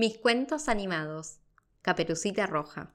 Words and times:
Mis 0.00 0.16
cuentos 0.16 0.70
animados. 0.70 1.40
Caperucita 1.82 2.46
Roja. 2.46 2.94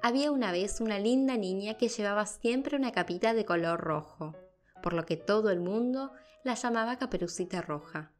Había 0.00 0.32
una 0.32 0.52
vez 0.52 0.80
una 0.80 0.98
linda 0.98 1.36
niña 1.36 1.74
que 1.74 1.90
llevaba 1.90 2.24
siempre 2.24 2.78
una 2.78 2.92
capita 2.92 3.34
de 3.34 3.44
color 3.44 3.78
rojo, 3.78 4.34
por 4.82 4.94
lo 4.94 5.04
que 5.04 5.18
todo 5.18 5.50
el 5.50 5.60
mundo 5.60 6.12
la 6.44 6.54
llamaba 6.54 6.96
Caperucita 6.96 7.60
Roja. 7.60 8.10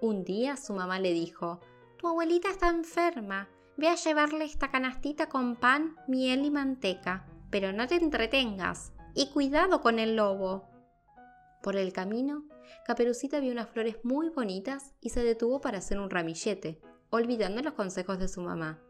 Un 0.00 0.24
día 0.24 0.56
su 0.56 0.72
mamá 0.72 0.98
le 1.00 1.12
dijo, 1.12 1.60
Tu 1.98 2.08
abuelita 2.08 2.48
está 2.48 2.70
enferma, 2.70 3.50
ve 3.76 3.88
a 3.88 3.96
llevarle 3.96 4.46
esta 4.46 4.70
canastita 4.70 5.28
con 5.28 5.56
pan, 5.56 5.96
miel 6.08 6.46
y 6.46 6.50
manteca, 6.50 7.26
pero 7.50 7.74
no 7.74 7.86
te 7.86 7.96
entretengas, 7.96 8.94
y 9.14 9.28
cuidado 9.32 9.82
con 9.82 9.98
el 9.98 10.16
lobo. 10.16 10.70
Por 11.62 11.76
el 11.76 11.92
camino, 11.92 12.44
Caperucita 12.86 13.38
vio 13.40 13.52
unas 13.52 13.68
flores 13.68 13.96
muy 14.02 14.30
bonitas 14.30 14.94
y 15.00 15.10
se 15.10 15.22
detuvo 15.22 15.60
para 15.60 15.78
hacer 15.78 15.98
un 15.98 16.08
ramillete, 16.08 16.80
olvidando 17.10 17.62
los 17.62 17.74
consejos 17.74 18.18
de 18.18 18.28
su 18.28 18.40
mamá. 18.40 18.80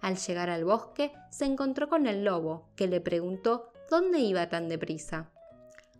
Al 0.00 0.16
llegar 0.16 0.48
al 0.48 0.64
bosque, 0.64 1.12
se 1.30 1.44
encontró 1.44 1.88
con 1.88 2.06
el 2.06 2.24
lobo, 2.24 2.70
que 2.74 2.86
le 2.86 3.02
preguntó 3.02 3.72
dónde 3.90 4.18
iba 4.18 4.48
tan 4.48 4.68
deprisa. 4.68 5.30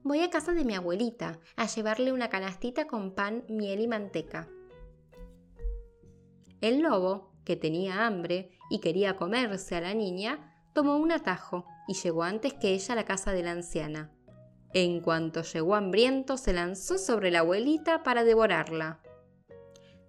Voy 0.02 0.20
a 0.20 0.30
casa 0.30 0.54
de 0.54 0.64
mi 0.64 0.74
abuelita 0.74 1.38
a 1.56 1.66
llevarle 1.66 2.12
una 2.12 2.30
canastita 2.30 2.86
con 2.86 3.14
pan, 3.14 3.44
miel 3.48 3.80
y 3.80 3.88
manteca. 3.88 4.48
El 6.62 6.80
lobo, 6.80 7.34
que 7.44 7.56
tenía 7.56 8.06
hambre 8.06 8.52
y 8.70 8.80
quería 8.80 9.16
comerse 9.16 9.76
a 9.76 9.80
la 9.82 9.92
niña, 9.92 10.54
tomó 10.72 10.96
un 10.96 11.12
atajo 11.12 11.66
y 11.86 11.94
llegó 11.94 12.22
antes 12.22 12.54
que 12.54 12.70
ella 12.70 12.94
a 12.94 12.96
la 12.96 13.04
casa 13.04 13.32
de 13.32 13.42
la 13.42 13.50
anciana. 13.50 14.10
En 14.72 15.00
cuanto 15.00 15.42
llegó 15.42 15.74
hambriento, 15.74 16.36
se 16.36 16.52
lanzó 16.52 16.96
sobre 16.98 17.30
la 17.30 17.40
abuelita 17.40 18.02
para 18.02 18.22
devorarla. 18.22 19.00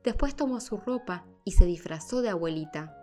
Después 0.04 0.36
tomó 0.36 0.60
su 0.60 0.78
ropa 0.78 1.26
y 1.44 1.54
se 1.54 1.66
disfrazó 1.66 2.22
de 2.22 2.30
abuelita. 2.30 2.96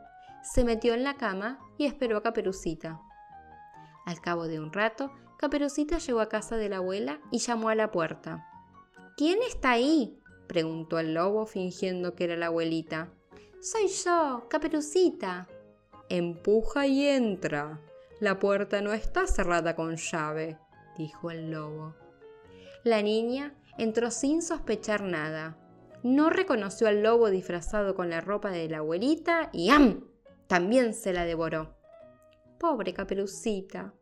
Se 0.42 0.64
metió 0.64 0.94
en 0.94 1.02
la 1.02 1.16
cama 1.16 1.58
y 1.76 1.86
esperó 1.86 2.16
a 2.16 2.22
Caperucita. 2.22 3.00
Al 4.06 4.20
cabo 4.20 4.46
de 4.46 4.60
un 4.60 4.72
rato, 4.72 5.12
Caperucita 5.38 5.98
llegó 5.98 6.20
a 6.20 6.28
casa 6.28 6.56
de 6.56 6.68
la 6.68 6.78
abuela 6.78 7.20
y 7.30 7.38
llamó 7.38 7.68
a 7.68 7.74
la 7.74 7.90
puerta. 7.90 8.46
¿Quién 9.16 9.38
está 9.42 9.72
ahí? 9.72 10.18
preguntó 10.46 10.98
el 10.98 11.14
lobo 11.14 11.44
fingiendo 11.44 12.14
que 12.14 12.24
era 12.24 12.36
la 12.36 12.46
abuelita. 12.46 13.10
Soy 13.60 13.88
yo, 13.88 14.46
Caperucita. 14.48 15.48
Empuja 16.08 16.86
y 16.86 17.06
entra. 17.06 17.80
La 18.20 18.38
puerta 18.38 18.80
no 18.80 18.92
está 18.92 19.26
cerrada 19.26 19.76
con 19.76 19.96
llave, 19.96 20.58
dijo 20.98 21.30
el 21.30 21.50
lobo. 21.50 21.94
La 22.84 23.00
niña 23.00 23.54
entró 23.78 24.10
sin 24.10 24.42
sospechar 24.42 25.02
nada. 25.02 25.56
No 26.02 26.28
reconoció 26.28 26.88
al 26.88 27.02
lobo 27.02 27.30
disfrazado 27.30 27.94
con 27.94 28.10
la 28.10 28.20
ropa 28.20 28.50
de 28.50 28.68
la 28.68 28.78
abuelita 28.78 29.48
y 29.52 29.70
¡am! 29.70 30.04
También 30.46 30.92
se 30.94 31.12
la 31.12 31.24
devoró. 31.24 31.76
Pobre 32.58 32.92
Caperucita, 32.92 33.94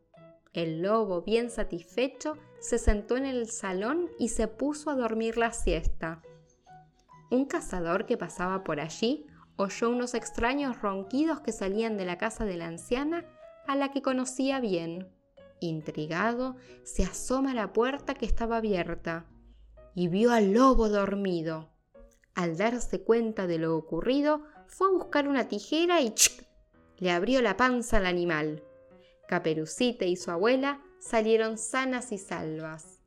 el 0.52 0.80
lobo, 0.80 1.22
bien 1.22 1.50
satisfecho, 1.50 2.39
se 2.61 2.78
sentó 2.78 3.17
en 3.17 3.27
el 3.27 3.50
salón 3.50 4.11
y 4.19 4.30
se 4.30 4.48
puso 4.48 4.91
a 4.91 4.97
dormir 4.97 5.36
la 5.36 5.52
siesta. 5.52 6.22
Un 7.30 7.44
cazador 7.44 8.06
que 8.06 8.17
pasaba 8.17 8.64
por 8.64 8.80
allí 8.80 9.27
oyó 9.56 9.91
unos 9.91 10.14
extraños 10.14 10.80
ronquidos 10.80 11.41
que 11.41 11.52
salían 11.52 11.97
de 11.97 12.06
la 12.06 12.17
casa 12.19 12.44
de 12.44 12.56
la 12.56 12.67
anciana 12.67 13.27
a 13.67 13.77
la 13.77 13.91
que 13.91 14.00
conocía 14.00 14.61
bien. 14.61 15.08
Intrigado, 15.60 16.56
se 16.84 17.04
asoma 17.04 17.52
a 17.52 17.54
la 17.54 17.72
puerta 17.72 18.14
que 18.14 18.26
estaba 18.26 18.58
abierta 18.58 19.26
y 19.94 20.08
vio 20.08 20.32
al 20.32 20.52
lobo 20.52 20.88
dormido. 20.88 21.70
Al 22.34 22.56
darse 22.58 23.02
cuenta 23.02 23.46
de 23.46 23.58
lo 23.58 23.77
ocurrido, 23.77 24.42
fue 24.66 24.88
a 24.88 24.90
buscar 24.90 25.27
una 25.27 25.48
tijera 25.48 26.02
y 26.02 26.12
le 26.98 27.11
abrió 27.11 27.40
la 27.40 27.56
panza 27.56 27.96
al 27.96 28.06
animal. 28.06 28.62
Caperucita 29.27 30.05
y 30.05 30.16
su 30.16 30.30
abuela 30.30 30.83
salieron 31.00 31.56
sanas 31.56 32.12
y 32.12 32.18
salvas. 32.18 33.00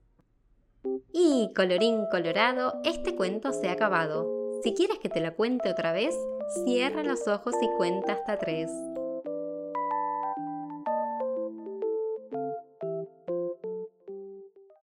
Y 1.14 1.52
colorín 1.56 2.06
colorado, 2.12 2.80
este 2.84 3.16
cuento 3.16 3.54
se 3.54 3.70
ha 3.70 3.74
acabado. 3.74 4.28
Si 4.64 4.74
quieres 4.74 4.98
que 5.00 5.10
te 5.10 5.22
lo 5.22 5.36
cuente 5.36 5.70
otra 5.70 5.94
vez, 5.94 6.16
cierra 6.66 7.04
los 7.04 7.28
ojos 7.28 7.54
y 7.62 7.68
cuenta 7.78 8.14
hasta 8.14 8.38
tres. 8.38 8.72